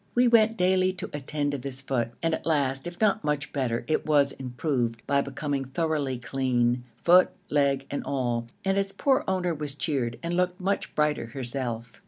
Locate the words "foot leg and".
6.97-8.03